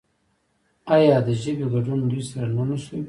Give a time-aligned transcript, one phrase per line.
[0.95, 2.99] آیا د ژبې ګډون دوی سره نه نښلوي؟